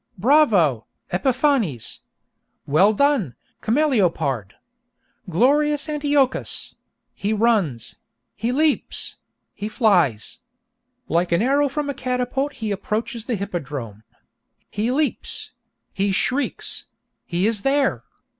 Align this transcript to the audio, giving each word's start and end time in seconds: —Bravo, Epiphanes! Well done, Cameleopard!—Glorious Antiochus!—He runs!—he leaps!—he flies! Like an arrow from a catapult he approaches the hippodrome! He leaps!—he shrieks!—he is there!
—Bravo, 0.17 0.87
Epiphanes! 1.11 1.99
Well 2.65 2.91
done, 2.91 3.35
Cameleopard!—Glorious 3.61 5.87
Antiochus!—He 5.87 7.33
runs!—he 7.33 8.51
leaps!—he 8.51 9.69
flies! 9.69 10.39
Like 11.07 11.31
an 11.31 11.43
arrow 11.43 11.69
from 11.69 11.87
a 11.87 11.93
catapult 11.93 12.53
he 12.53 12.71
approaches 12.71 13.25
the 13.25 13.35
hippodrome! 13.35 14.01
He 14.71 14.89
leaps!—he 14.89 16.11
shrieks!—he 16.13 17.45
is 17.45 17.61
there! 17.61 18.03